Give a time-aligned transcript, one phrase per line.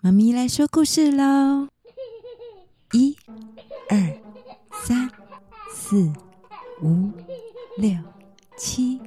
[0.00, 1.68] 妈咪来说故事喽！
[2.92, 3.16] 一、
[3.88, 4.18] 二、
[4.86, 5.10] 三、
[5.74, 6.12] 四、
[6.82, 7.10] 五、
[7.76, 7.90] 六、
[8.56, 9.00] 七，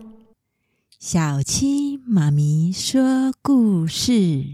[0.99, 4.45] 小七妈咪说故事。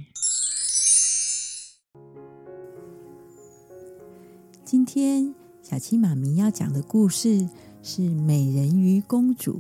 [4.64, 7.50] 今天小七妈咪要讲的故事
[7.82, 9.54] 是《美人鱼公主》。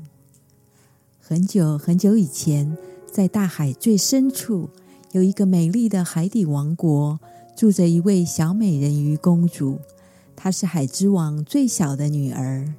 [1.19, 2.77] 很久很久以前，
[3.11, 4.69] 在大海最深处。
[5.13, 7.19] 有一个美丽的海底王国，
[7.55, 9.79] 住着一位小美人鱼公主。
[10.35, 12.73] 她是海之王最小的女儿，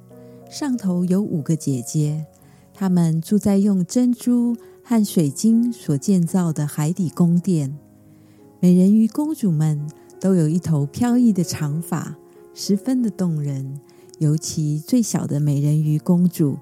[0.49, 2.25] 上头有五个姐姐。
[2.73, 7.77] 她们住在用珍珠和水晶所建造的海底宫殿。
[8.59, 9.87] 美人鱼公主们
[10.19, 12.15] 都有一头飘逸的长发，
[12.53, 13.79] 十分的动人。
[14.19, 16.57] 尤其最小的美人鱼公主，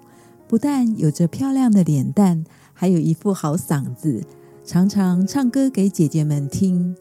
[0.48, 4.24] 不但有着漂亮的脸蛋，还有一副好嗓子。
[4.68, 6.94] 常常唱歌给姐姐们听。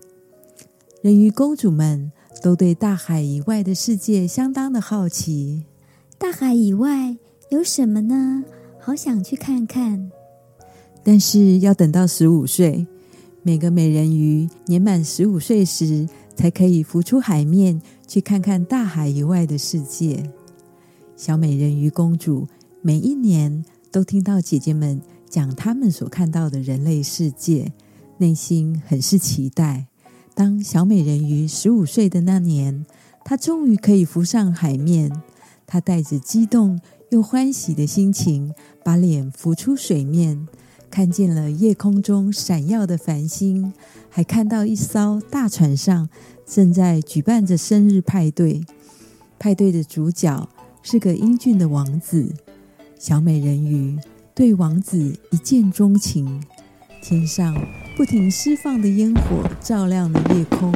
[1.02, 5.64] 人鱼公主们都对大海以外的世界相当的好奇。
[6.16, 7.16] 大海以外
[7.50, 8.44] 有什么呢？
[8.78, 10.12] 好想去看看。
[11.02, 12.86] 但是要等到十五岁，
[13.42, 20.22] 每个美人鱼年满十五岁时，才可以浮出海面，去看看大海以外的世界。
[21.16, 22.46] 小美人鱼公主
[22.80, 25.02] 每一年都听到姐姐们。
[25.28, 27.72] 讲他们所看到的人类世界，
[28.19, 29.86] 内心很是期待。
[30.34, 32.86] 当小美人鱼十五岁的那年，
[33.24, 35.10] 她终于可以浮上海面。
[35.66, 38.54] 她带着激动又欢喜的心情，
[38.84, 40.47] 把脸浮出水面，
[40.91, 43.72] 看见了夜空中闪耀的繁星，
[44.08, 46.08] 还看到一艘大船上
[46.47, 48.64] 正在举办着生日派对。
[49.38, 50.48] 派对的主角
[50.82, 52.32] 是个英俊的王子，
[52.98, 53.98] 小美人鱼。
[54.36, 56.42] 对王子一见钟情，
[57.00, 57.56] 天上
[57.96, 60.70] 不停释放的烟火照亮了夜空，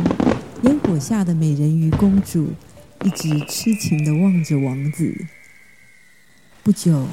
[0.63, 2.55] 烟火下的美人鱼公主
[3.05, 5.15] 一直痴情地望着王子。
[6.63, 7.07] 不久，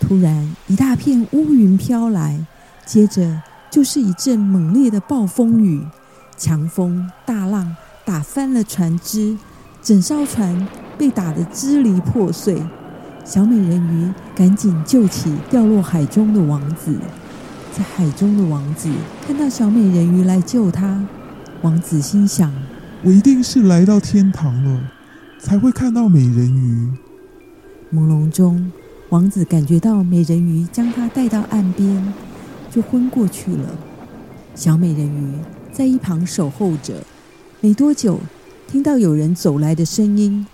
[0.00, 2.44] 突然一大片乌云飘来，
[2.84, 5.86] 接着就是一阵猛烈的暴风雨，
[6.36, 9.38] 强风大浪打翻了船只，
[9.80, 10.66] 整艘船
[10.98, 12.60] 被打得支离破碎。
[13.24, 16.98] 小美人鱼赶紧救起掉落海中的王子，
[17.72, 18.90] 在海中的王子
[19.24, 21.06] 看到小美人鱼来救他，
[21.62, 22.52] 王子心想：
[23.04, 24.80] 我一定是来到天堂了，
[25.38, 26.88] 才会看到美人鱼。
[27.94, 28.72] 朦胧中，
[29.10, 32.12] 王子感觉到美人鱼将他带到岸边，
[32.72, 33.68] 就昏过去了。
[34.56, 35.32] 小美人鱼
[35.70, 36.94] 在一旁守候着，
[37.60, 38.18] 没多久，
[38.66, 40.44] 听到有人走来的声音。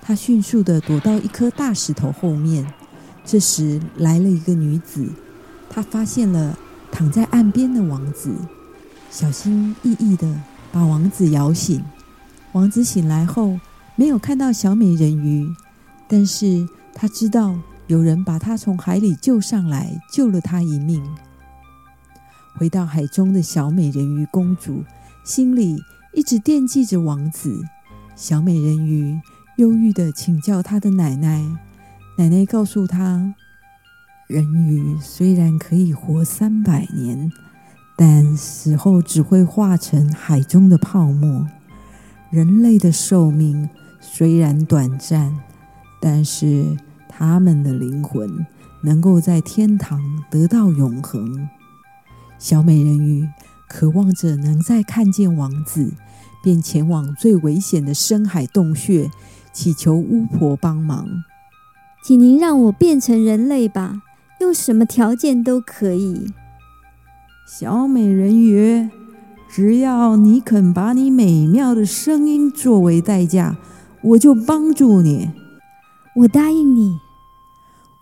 [0.00, 2.66] 他迅速地躲到一颗大石头后面。
[3.24, 5.06] 这时来了一个女子，
[5.68, 6.58] 她发现了
[6.90, 8.34] 躺在岸边的王子，
[9.10, 10.40] 小心翼翼地
[10.72, 11.84] 把王子摇醒。
[12.52, 13.60] 王子醒来后
[13.96, 15.46] 没有看到小美人鱼，
[16.08, 17.54] 但是他知道
[17.86, 21.06] 有人把他从海里救上来，救了他一命。
[22.54, 24.82] 回到海中的小美人鱼公主
[25.22, 25.76] 心里
[26.14, 27.62] 一直惦记着王子。
[28.16, 29.20] 小美人鱼。
[29.58, 31.44] 忧郁地请教他的奶奶，
[32.16, 33.34] 奶奶告诉他：
[34.28, 37.32] 人鱼虽然可以活三百年，
[37.96, 41.44] 但死后只会化成海中的泡沫。
[42.30, 43.68] 人类的寿命
[44.00, 45.36] 虽然短暂，
[46.00, 46.76] 但是
[47.08, 48.46] 他们的灵魂
[48.84, 51.48] 能够在天堂得到永恒。
[52.38, 53.28] 小美人鱼
[53.68, 55.94] 渴望着能再看见王子，
[56.44, 59.10] 便前往最危险的深海洞穴。
[59.58, 61.24] 祈求巫婆帮忙，
[62.04, 64.02] 请您让我变成人类吧，
[64.40, 66.32] 用什么条件都可以。
[67.44, 68.88] 小美人鱼，
[69.50, 73.56] 只要你肯把你美妙的声音作为代价，
[74.02, 75.32] 我就帮助你。
[76.14, 77.00] 我答应你。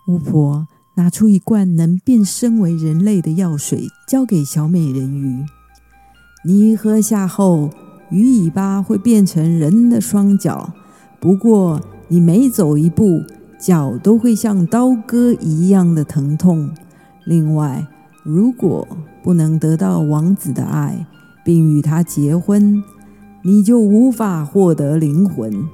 [0.07, 5.43] 巫婆拿出一罐能变身为人类的药水，交给小美人鱼。
[6.45, 7.71] 你喝下后，
[8.11, 10.71] 鱼尾巴会变成人的双脚。
[11.27, 13.21] 不过，你每走一步，
[13.59, 16.73] 脚都会像刀割一样的疼痛。
[17.25, 17.85] 另外，
[18.23, 18.87] 如果
[19.21, 21.05] 不能得到王子的爱，
[21.43, 22.81] 并与他结婚，
[23.43, 25.65] 你就无法获得灵魂。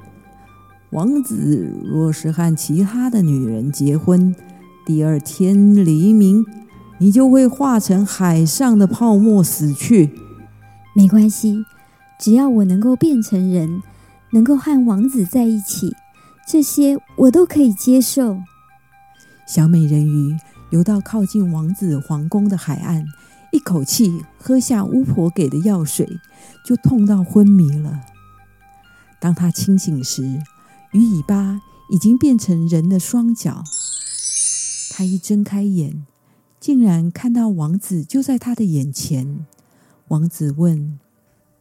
[0.89, 4.35] 王子若是和其他的女人结婚，
[4.87, 6.43] 第二天黎明，
[6.97, 10.09] 你就会化成海上的泡沫死去。
[10.95, 11.63] 没关系，
[12.19, 13.83] 只要我能够变成人。
[14.33, 15.95] 能够和王子在一起，
[16.47, 18.41] 这些我都可以接受。
[19.47, 20.35] 小美人鱼
[20.71, 23.05] 游到靠近王子皇宫的海岸，
[23.51, 26.19] 一口气喝下巫婆给的药水，
[26.65, 28.01] 就痛到昏迷了。
[29.19, 30.41] 当她清醒时，
[30.93, 33.63] 鱼尾巴已经变成人的双脚。
[34.89, 36.05] 她一睁开眼，
[36.59, 39.45] 竟然看到王子就在她的眼前。
[40.07, 40.99] 王子问：“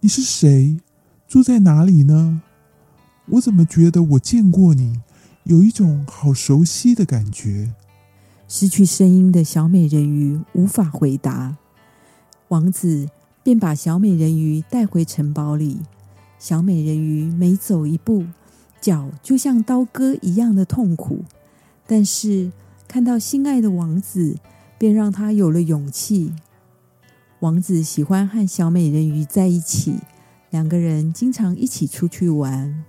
[0.00, 0.80] 你是谁？
[1.28, 2.40] 住在哪里呢？
[3.26, 5.00] 我怎么觉得我见过你，
[5.44, 7.74] 有一种好熟悉的感觉？”
[8.48, 11.56] 失去声音的小美人鱼无法回答。
[12.48, 13.08] 王子
[13.42, 15.80] 便把小美人鱼带回城堡里。
[16.38, 18.26] 小美人鱼每走一步，
[18.80, 21.24] 脚就像刀割一样的痛苦。
[21.86, 22.52] 但是
[22.86, 24.36] 看到心爱的王子，
[24.76, 26.34] 便让她有了勇气。
[27.40, 29.94] 王子喜欢和小美人鱼在一起，
[30.50, 32.84] 两个人经常一起出去玩。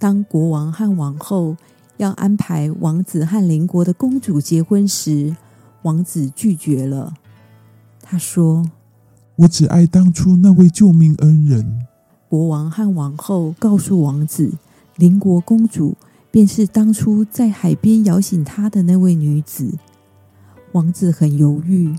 [0.00, 1.56] 当国王和王后
[1.98, 5.36] 要安排王子和邻国的公主结婚时，
[5.82, 7.14] 王子拒绝了。
[8.02, 8.68] 他说。
[9.36, 11.86] 我只爱当初那位救命恩人。
[12.28, 14.52] 国王和王后告诉王子，
[14.96, 15.96] 邻国公主
[16.30, 19.78] 便是当初在海边摇醒他的那位女子。
[20.72, 21.96] 王子很犹豫。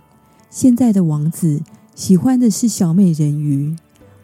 [0.51, 1.61] 现在的王子
[1.95, 3.75] 喜欢的是小美人鱼。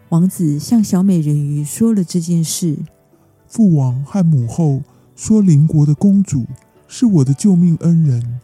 [0.09, 2.77] 王子向小美人鱼说了这件事。
[3.47, 4.81] 父王和母后
[5.15, 6.45] 说，邻国的公主
[6.87, 8.39] 是我的救命恩人。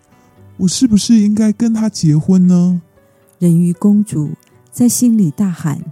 [0.58, 2.82] 我是不是应该跟她结婚呢？
[3.40, 4.32] 人鱼公主。
[4.72, 5.84] 在心里大喊：“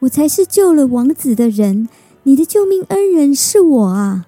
[0.00, 1.88] 我才是救了王子的人，
[2.24, 4.26] 你的救命恩人是我啊！”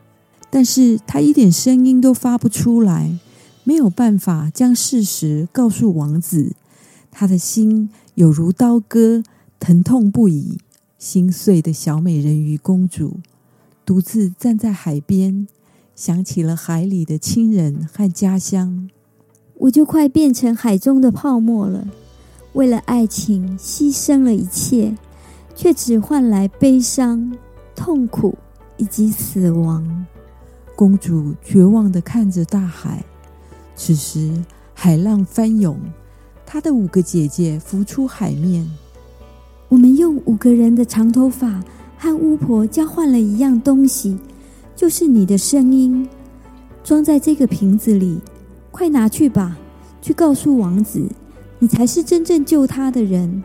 [0.48, 3.18] 但是她一点声音都发不出来，
[3.64, 6.52] 没有办法将事实告诉王子。
[7.10, 9.24] 他的心有如刀割，
[9.58, 10.58] 疼痛不已。
[10.96, 13.18] 心碎的小美人鱼公主
[13.90, 15.48] 独自站在海边，
[15.96, 18.88] 想起了海里的亲人和家乡。
[19.54, 21.88] 我就快变成海中的泡沫了。
[22.52, 24.96] 为了爱情牺牲了一切，
[25.56, 27.36] 却只换来悲伤、
[27.74, 28.38] 痛苦
[28.76, 30.06] 以及死亡。
[30.76, 33.04] 公主绝望地看着大海。
[33.74, 34.32] 此时，
[34.72, 35.76] 海浪翻涌，
[36.46, 38.70] 她的五个姐姐浮出海面。
[39.68, 41.60] 我们用五个人的长头发
[42.02, 44.18] 和巫婆交换了一样东西，
[44.74, 46.08] 就是你的声音，
[46.82, 48.18] 装在这个瓶子里。
[48.70, 49.58] 快拿去吧，
[50.00, 51.06] 去告诉王子。
[51.58, 53.42] 你才是真正救他的人，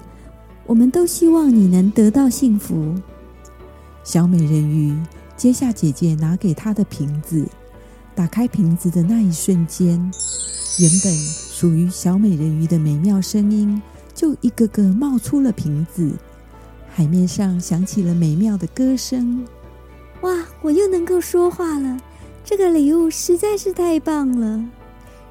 [0.65, 2.95] 我们都希望你能得到幸福。
[4.05, 4.97] 小美人鱼
[5.35, 7.45] 接下姐姐拿给她的瓶子，
[8.15, 9.89] 打开瓶子的那一瞬间，
[10.79, 13.81] 原本属于小美人鱼的美妙声音
[14.13, 16.09] 就一个个冒出了瓶子，
[16.95, 19.45] 海面上响起了美妙的歌声。
[20.21, 21.99] 哇，我又能够说话了！
[22.45, 24.65] 这个礼物实在是太棒了。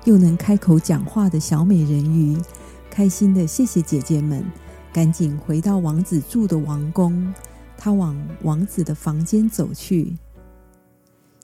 [0.05, 2.39] 又能开口讲话的小美人鱼。
[2.91, 4.45] 开心的谢谢姐姐们，
[4.93, 7.33] 赶紧回到王子住的王宫。
[7.79, 10.19] 她往王子的房间走去。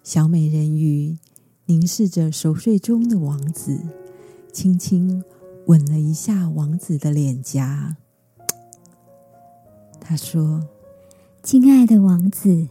[0.03, 1.17] 小美人鱼
[1.65, 3.81] 凝视着熟睡中的王子，
[4.53, 5.25] 轻轻
[5.65, 7.97] 吻了一下王子的脸颊。
[10.11, 10.61] 她说
[11.41, 12.67] ：“亲爱的王子。”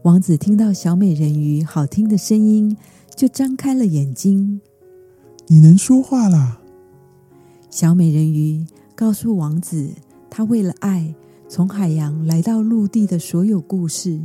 [0.00, 2.74] 王子听到小美人鱼好听的声音，
[3.14, 4.62] 就张开了眼睛。
[5.48, 6.58] 你能说话啦？
[7.68, 8.64] 小美人鱼
[8.94, 9.90] 告诉王子，
[10.30, 11.14] 她为了爱
[11.50, 14.18] 从海洋来到陆地的所有故事。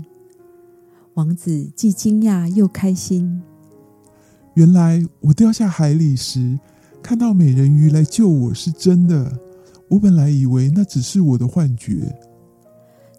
[1.15, 3.41] 王子既惊讶又开心。
[4.53, 6.57] 原来我掉下海里时，
[7.01, 9.37] 看到美人鱼来救我是真的。
[9.93, 12.17] 我本来以为那只是我的幻觉。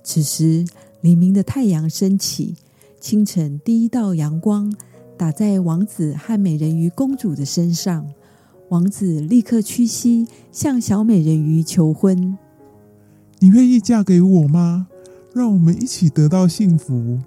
[0.02, 0.64] 此时，
[1.02, 2.56] 黎明的太阳升起，
[2.98, 4.74] 清晨第一道阳光
[5.16, 8.04] 打在王子和美人鱼公主的身上。
[8.70, 12.36] 王子立刻屈膝向小美人鱼求婚
[13.38, 14.88] ：“你愿意嫁给我吗？
[15.32, 17.20] 让我们一起得到幸福。”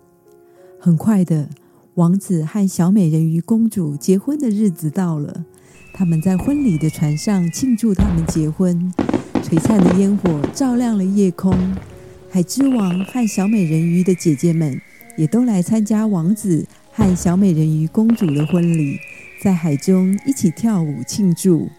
[0.77, 1.47] 很快的，
[1.93, 5.45] 王子和小美人鱼公主结婚的日子到了。
[5.93, 8.91] 他们在婚礼的船上庆祝他们结婚，
[9.41, 11.55] 璀璨的烟火照亮了夜空。
[12.29, 14.79] 海之王和小美人鱼的姐姐们
[15.15, 18.97] 也都来参加王子和小美人鱼公主的婚礼。
[19.41, 21.69] 在海中一起跳舞庆祝。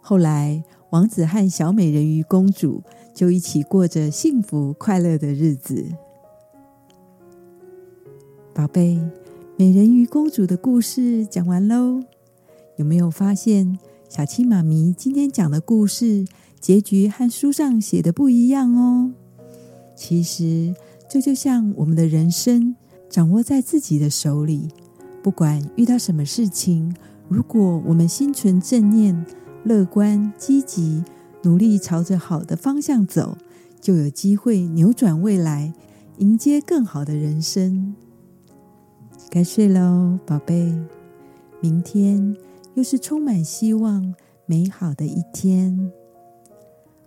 [0.00, 5.84] 后来，王子和小美人鱼公主就一起过着幸福快乐的日子。
[8.54, 9.00] 宝贝，
[9.56, 12.04] 美人鱼公主的故事讲完喽。
[12.76, 13.78] 有没有发现，
[14.08, 16.24] 小青妈咪今天讲的故事
[16.62, 19.10] 结局和书上写的不一样哦？
[19.96, 20.72] 其实，
[21.10, 22.76] 这就像我们的人生，
[23.10, 24.68] 掌握在自己的手里。
[25.24, 26.94] 不管遇到什么事情，
[27.28, 29.26] 如果我们心存正念、
[29.64, 31.02] 乐观、积极，
[31.42, 33.36] 努力朝着好的方向走，
[33.80, 35.74] 就有机会扭转未来，
[36.18, 37.92] 迎接更好的人生。
[39.28, 40.72] 该睡喽，宝贝，
[41.60, 42.36] 明天
[42.74, 44.14] 又是充满希望、
[44.46, 45.90] 美好的一天。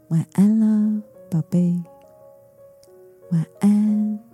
[0.10, 1.82] 晚安了，宝贝，
[3.32, 4.25] 晚安。